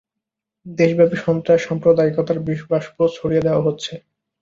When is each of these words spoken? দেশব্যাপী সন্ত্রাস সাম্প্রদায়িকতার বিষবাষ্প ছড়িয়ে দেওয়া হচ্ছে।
দেশব্যাপী 0.65 1.17
সন্ত্রাস 1.17 1.59
সাম্প্রদায়িকতার 1.67 2.37
বিষবাষ্প 2.47 2.97
ছড়িয়ে 3.15 3.45
দেওয়া 3.45 3.65
হচ্ছে। 3.67 3.93